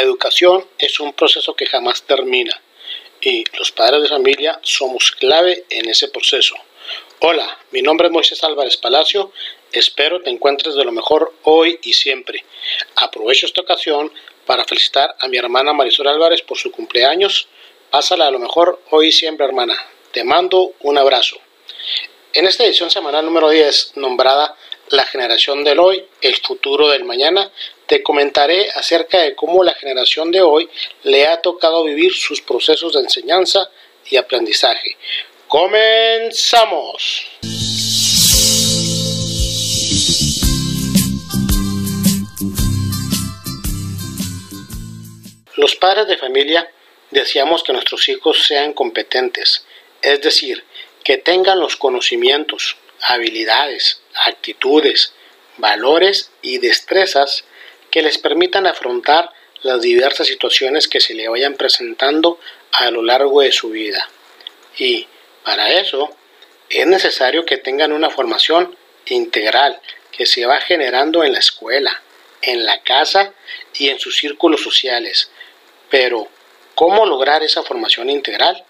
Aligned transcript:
educación 0.00 0.66
es 0.78 1.00
un 1.00 1.12
proceso 1.12 1.54
que 1.54 1.66
jamás 1.66 2.04
termina 2.04 2.58
y 3.20 3.44
los 3.58 3.72
padres 3.72 4.02
de 4.02 4.08
familia 4.08 4.58
somos 4.62 5.12
clave 5.12 5.66
en 5.68 5.88
ese 5.88 6.08
proceso. 6.08 6.54
Hola, 7.20 7.58
mi 7.72 7.82
nombre 7.82 8.06
es 8.06 8.12
Moisés 8.12 8.42
Álvarez 8.42 8.78
Palacio, 8.78 9.32
espero 9.70 10.22
te 10.22 10.30
encuentres 10.30 10.74
de 10.76 10.84
lo 10.84 10.92
mejor 10.92 11.34
hoy 11.42 11.78
y 11.82 11.92
siempre. 11.92 12.42
Aprovecho 12.96 13.44
esta 13.44 13.60
ocasión 13.60 14.10
para 14.46 14.64
felicitar 14.64 15.14
a 15.20 15.28
mi 15.28 15.36
hermana 15.36 15.74
Marisol 15.74 16.08
Álvarez 16.08 16.40
por 16.40 16.56
su 16.56 16.72
cumpleaños. 16.72 17.48
Pásala 17.90 18.26
a 18.26 18.30
lo 18.30 18.38
mejor 18.38 18.82
hoy 18.90 19.08
y 19.08 19.12
siempre, 19.12 19.46
hermana. 19.46 19.76
Te 20.10 20.24
mando 20.24 20.72
un 20.80 20.96
abrazo. 20.96 21.36
En 22.32 22.46
esta 22.46 22.64
edición 22.64 22.90
semanal 22.90 23.26
número 23.26 23.50
10, 23.50 23.92
nombrada 23.96 24.56
La 24.88 25.06
generación 25.06 25.64
del 25.64 25.78
hoy, 25.78 26.04
el 26.22 26.36
futuro 26.36 26.88
del 26.88 27.04
mañana, 27.04 27.50
te 27.92 28.02
comentaré 28.02 28.70
acerca 28.70 29.18
de 29.18 29.34
cómo 29.34 29.62
la 29.62 29.74
generación 29.74 30.30
de 30.30 30.40
hoy 30.40 30.66
le 31.02 31.26
ha 31.26 31.42
tocado 31.42 31.84
vivir 31.84 32.14
sus 32.14 32.40
procesos 32.40 32.94
de 32.94 33.00
enseñanza 33.00 33.68
y 34.08 34.16
aprendizaje. 34.16 34.96
¡Comenzamos! 35.46 37.26
Los 45.56 45.76
padres 45.76 46.06
de 46.06 46.16
familia 46.16 46.72
deseamos 47.10 47.62
que 47.62 47.74
nuestros 47.74 48.08
hijos 48.08 48.42
sean 48.46 48.72
competentes, 48.72 49.66
es 50.00 50.22
decir, 50.22 50.64
que 51.04 51.18
tengan 51.18 51.60
los 51.60 51.76
conocimientos, 51.76 52.78
habilidades, 53.02 54.00
actitudes, 54.14 55.12
valores 55.58 56.30
y 56.40 56.56
destrezas 56.56 57.44
que 57.92 58.02
les 58.02 58.18
permitan 58.18 58.66
afrontar 58.66 59.30
las 59.62 59.80
diversas 59.82 60.26
situaciones 60.26 60.88
que 60.88 61.00
se 61.00 61.14
le 61.14 61.28
vayan 61.28 61.54
presentando 61.54 62.40
a 62.72 62.90
lo 62.90 63.02
largo 63.02 63.42
de 63.42 63.52
su 63.52 63.70
vida. 63.70 64.08
Y 64.76 65.06
para 65.44 65.70
eso 65.74 66.10
es 66.68 66.86
necesario 66.88 67.44
que 67.44 67.58
tengan 67.58 67.92
una 67.92 68.10
formación 68.10 68.76
integral 69.06 69.80
que 70.10 70.26
se 70.26 70.46
va 70.46 70.60
generando 70.60 71.22
en 71.22 71.34
la 71.34 71.38
escuela, 71.38 72.02
en 72.40 72.64
la 72.64 72.82
casa 72.82 73.32
y 73.74 73.90
en 73.90 74.00
sus 74.00 74.16
círculos 74.16 74.62
sociales. 74.62 75.30
Pero, 75.88 76.26
¿cómo 76.74 77.06
lograr 77.06 77.44
esa 77.44 77.62
formación 77.62 78.10
integral? 78.10 78.64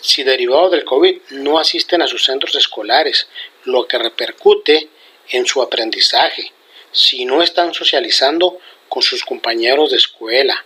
si 0.00 0.22
derivados 0.22 0.70
del 0.70 0.84
COVID 0.84 1.20
no 1.30 1.58
asisten 1.58 2.02
a 2.02 2.06
sus 2.06 2.24
centros 2.24 2.54
escolares, 2.54 3.28
lo 3.64 3.86
que 3.86 3.98
repercute 3.98 4.88
en 5.30 5.46
su 5.46 5.62
aprendizaje, 5.62 6.52
si 6.96 7.26
no 7.26 7.42
están 7.42 7.74
socializando 7.74 8.58
con 8.88 9.02
sus 9.02 9.22
compañeros 9.22 9.90
de 9.90 9.98
escuela, 9.98 10.64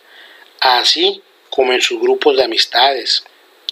así 0.61 1.21
como 1.51 1.73
en 1.73 1.83
sus 1.83 2.01
grupos 2.01 2.37
de 2.37 2.45
amistades. 2.45 3.25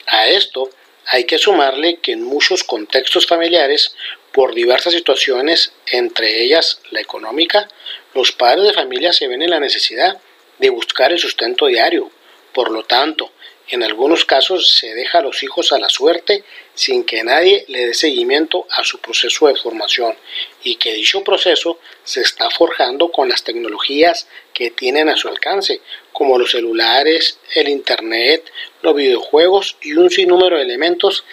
A 0.07 0.27
esto 0.27 0.69
hay 1.07 1.25
que 1.25 1.39
sumarle 1.39 2.01
que 2.01 2.13
en 2.13 2.25
muchos 2.25 2.65
contextos 2.65 3.27
familiares, 3.27 3.95
por 4.33 4.55
diversas 4.55 4.93
situaciones, 4.93 5.73
entre 5.87 6.43
ellas 6.43 6.81
la 6.91 7.01
económica, 7.01 7.69
los 8.15 8.33
padres 8.33 8.65
de 8.67 8.75
familia 8.75 9.13
se 9.13 9.29
ven 9.29 9.43
en 9.43 9.51
la 9.51 9.61
necesidad 9.61 10.21
de 10.59 10.71
buscar 10.71 11.13
el 11.13 11.19
sustento 11.19 11.67
diario. 11.67 12.11
Por 12.53 12.73
lo 12.73 12.85
tanto, 12.85 13.33
en 13.71 13.83
algunos 13.83 14.25
casos 14.25 14.75
se 14.77 14.95
deja 14.95 15.19
a 15.19 15.23
los 15.23 15.43
hijos 15.43 15.73
a 15.73 15.79
la 15.79 15.89
suerte 15.89 16.45
sin 16.75 17.05
que 17.05 17.23
nadie 17.23 17.65
le 17.69 17.87
dé 17.87 17.95
seguimiento 17.95 18.67
a 18.71 18.83
su 18.83 18.99
proceso 18.99 19.47
de 19.47 19.57
formación 19.57 20.17
y 20.63 20.77
que 20.77 20.95
dicho 20.95 21.23
proceso 21.23 21.79
se 22.03 22.23
está 22.23 22.49
forjando 22.51 23.11
con 23.11 23.29
las 23.29 23.45
tecnologías 23.45 24.27
que 24.55 24.71
tienen 24.71 25.09
a 25.09 25.17
su 25.17 25.29
alcance, 25.29 25.83
como 26.13 26.39
los 26.39 26.51
celulares, 26.51 27.39
el 27.55 27.69
Internet, 27.69 28.51
los 28.83 28.95
videojuegos 28.95 29.77
y 29.83 29.93
un 29.93 30.11
sinnúmero 30.11 30.57
de 30.57 30.63
elementos 30.63 31.25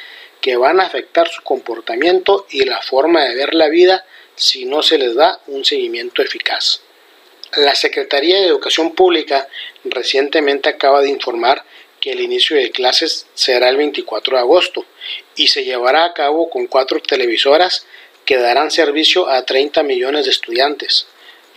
que 0.42 0.58
van 0.58 0.80
a 0.80 0.86
afectar 0.86 1.28
su 1.30 1.42
comportamiento 1.42 2.46
y 2.50 2.66
la 2.66 2.82
forma 2.82 3.24
de 3.24 3.36
ver 3.36 3.56
la 3.56 3.70
vida 3.70 4.06
si 4.36 4.66
no 4.66 4.84
se 4.84 4.98
les 4.98 5.16
da 5.16 5.40
un 5.48 5.64
seguimiento 5.64 6.22
eficaz. 6.22 6.82
La 7.56 7.74
Secretaría 7.74 8.38
de 8.40 8.48
Educación 8.48 8.94
Pública 8.94 9.48
recientemente 9.86 10.68
acaba 10.68 11.02
de 11.02 11.10
informar 11.10 11.64
que 12.06 12.12
el 12.12 12.22
inicio 12.22 12.56
de 12.56 12.70
clases 12.70 13.26
será 13.34 13.68
el 13.68 13.78
24 13.78 14.36
de 14.36 14.40
agosto 14.40 14.86
y 15.36 15.48
se 15.48 15.66
llevará 15.66 16.06
a 16.06 16.14
cabo 16.14 16.52
con 16.52 16.68
cuatro 16.68 17.02
televisoras 17.02 17.88
que 18.26 18.38
darán 18.38 18.70
servicio 18.70 19.28
a 19.28 19.44
30 19.44 19.82
millones 19.82 20.26
de 20.26 20.30
estudiantes 20.30 21.08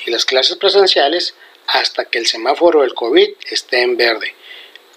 y 0.06 0.10
las 0.10 0.24
clases 0.24 0.56
presenciales 0.56 1.34
hasta 1.66 2.06
que 2.06 2.18
el 2.18 2.26
semáforo 2.26 2.80
del 2.80 2.94
COVID 2.94 3.28
esté 3.50 3.82
en 3.82 3.98
verde. 3.98 4.32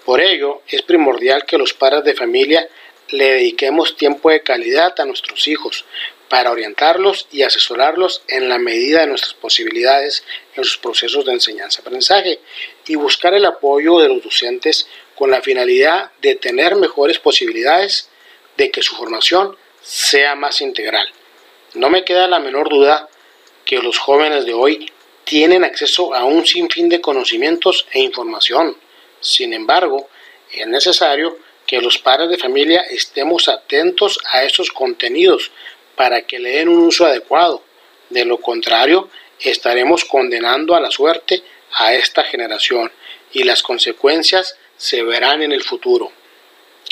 Por 0.06 0.22
ello, 0.22 0.62
es 0.68 0.80
primordial 0.80 1.44
que 1.44 1.58
los 1.58 1.74
padres 1.74 2.02
de 2.04 2.14
familia 2.14 2.66
le 3.10 3.32
dediquemos 3.32 3.94
tiempo 3.94 4.30
de 4.30 4.42
calidad 4.42 4.98
a 5.00 5.04
nuestros 5.04 5.46
hijos 5.48 5.84
para 6.32 6.50
orientarlos 6.50 7.26
y 7.30 7.42
asesorarlos 7.42 8.22
en 8.26 8.48
la 8.48 8.58
medida 8.58 9.00
de 9.00 9.08
nuestras 9.08 9.34
posibilidades 9.34 10.24
en 10.56 10.64
sus 10.64 10.78
procesos 10.78 11.26
de 11.26 11.32
enseñanza-aprendizaje 11.32 12.40
y 12.86 12.94
buscar 12.94 13.34
el 13.34 13.44
apoyo 13.44 13.98
de 13.98 14.08
los 14.08 14.24
docentes 14.24 14.88
con 15.14 15.30
la 15.30 15.42
finalidad 15.42 16.10
de 16.22 16.36
tener 16.36 16.74
mejores 16.76 17.18
posibilidades 17.18 18.08
de 18.56 18.70
que 18.70 18.80
su 18.80 18.96
formación 18.96 19.54
sea 19.82 20.34
más 20.34 20.62
integral. 20.62 21.06
No 21.74 21.90
me 21.90 22.02
queda 22.02 22.26
la 22.26 22.38
menor 22.38 22.70
duda 22.70 23.10
que 23.66 23.76
los 23.82 23.98
jóvenes 23.98 24.46
de 24.46 24.54
hoy 24.54 24.90
tienen 25.24 25.64
acceso 25.64 26.14
a 26.14 26.24
un 26.24 26.46
sinfín 26.46 26.88
de 26.88 27.02
conocimientos 27.02 27.86
e 27.92 28.00
información. 28.00 28.74
Sin 29.20 29.52
embargo, 29.52 30.08
es 30.50 30.66
necesario 30.66 31.36
que 31.66 31.82
los 31.82 31.98
padres 31.98 32.30
de 32.30 32.38
familia 32.38 32.80
estemos 32.88 33.48
atentos 33.48 34.18
a 34.32 34.44
esos 34.44 34.70
contenidos 34.70 35.50
para 35.96 36.22
que 36.22 36.38
le 36.38 36.50
den 36.50 36.68
un 36.68 36.80
uso 36.80 37.06
adecuado. 37.06 37.62
De 38.10 38.24
lo 38.24 38.38
contrario, 38.38 39.08
estaremos 39.40 40.04
condenando 40.04 40.74
a 40.74 40.80
la 40.80 40.90
suerte 40.90 41.42
a 41.72 41.94
esta 41.94 42.24
generación 42.24 42.92
y 43.32 43.44
las 43.44 43.62
consecuencias 43.62 44.56
se 44.76 45.02
verán 45.02 45.42
en 45.42 45.52
el 45.52 45.62
futuro. 45.62 46.12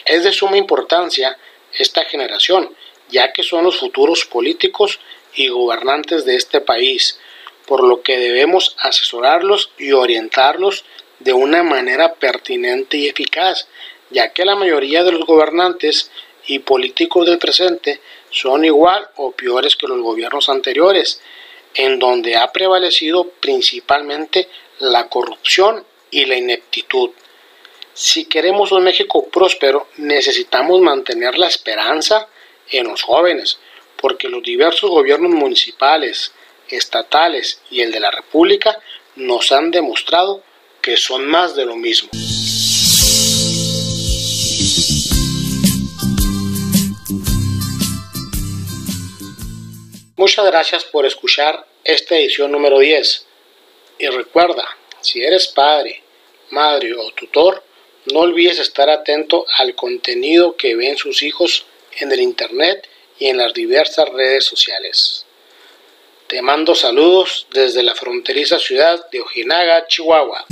Es 0.04 0.24
de 0.24 0.32
suma 0.32 0.56
importancia 0.56 1.36
esta 1.78 2.04
generación, 2.04 2.74
ya 3.08 3.32
que 3.32 3.42
son 3.42 3.64
los 3.64 3.78
futuros 3.78 4.24
políticos 4.24 5.00
y 5.34 5.48
gobernantes 5.48 6.24
de 6.24 6.36
este 6.36 6.60
país, 6.60 7.18
por 7.66 7.84
lo 7.84 8.02
que 8.02 8.18
debemos 8.18 8.76
asesorarlos 8.78 9.70
y 9.78 9.92
orientarlos 9.92 10.84
de 11.18 11.32
una 11.32 11.62
manera 11.62 12.14
pertinente 12.14 12.96
y 12.96 13.08
eficaz, 13.08 13.68
ya 14.10 14.32
que 14.32 14.44
la 14.44 14.56
mayoría 14.56 15.04
de 15.04 15.12
los 15.12 15.26
gobernantes 15.26 16.10
y 16.46 16.60
políticos 16.60 17.26
del 17.26 17.38
presente 17.38 18.00
son 18.30 18.64
igual 18.64 19.08
o 19.16 19.32
peores 19.32 19.76
que 19.76 19.86
los 19.86 20.00
gobiernos 20.00 20.48
anteriores, 20.48 21.20
en 21.74 21.98
donde 21.98 22.36
ha 22.36 22.50
prevalecido 22.52 23.28
principalmente 23.40 24.48
la 24.78 25.08
corrupción 25.08 25.84
y 26.10 26.24
la 26.24 26.36
ineptitud. 26.36 27.10
Si 27.92 28.24
queremos 28.24 28.72
un 28.72 28.84
México 28.84 29.26
próspero, 29.28 29.88
necesitamos 29.98 30.80
mantener 30.80 31.38
la 31.38 31.48
esperanza 31.48 32.28
en 32.70 32.88
los 32.88 33.02
jóvenes, 33.02 33.58
porque 34.00 34.28
los 34.28 34.42
diversos 34.42 34.90
gobiernos 34.90 35.32
municipales, 35.32 36.32
estatales 36.68 37.60
y 37.70 37.80
el 37.80 37.92
de 37.92 38.00
la 38.00 38.10
República 38.10 38.78
nos 39.16 39.52
han 39.52 39.70
demostrado 39.70 40.42
que 40.80 40.96
son 40.96 41.26
más 41.26 41.54
de 41.54 41.66
lo 41.66 41.76
mismo. 41.76 42.10
Muchas 50.20 50.44
gracias 50.44 50.84
por 50.84 51.06
escuchar 51.06 51.66
esta 51.82 52.14
edición 52.14 52.52
número 52.52 52.78
10. 52.78 53.24
Y 54.00 54.06
recuerda, 54.08 54.68
si 55.00 55.22
eres 55.22 55.46
padre, 55.46 56.02
madre 56.50 56.92
o 56.92 57.10
tutor, 57.12 57.64
no 58.12 58.20
olvides 58.20 58.58
estar 58.58 58.90
atento 58.90 59.46
al 59.56 59.74
contenido 59.74 60.56
que 60.56 60.76
ven 60.76 60.98
sus 60.98 61.22
hijos 61.22 61.64
en 62.00 62.12
el 62.12 62.20
Internet 62.20 62.86
y 63.18 63.28
en 63.28 63.38
las 63.38 63.54
diversas 63.54 64.10
redes 64.10 64.44
sociales. 64.44 65.24
Te 66.26 66.42
mando 66.42 66.74
saludos 66.74 67.46
desde 67.54 67.82
la 67.82 67.94
fronteriza 67.94 68.58
ciudad 68.58 69.08
de 69.08 69.22
Ojinaga, 69.22 69.86
Chihuahua. 69.86 70.44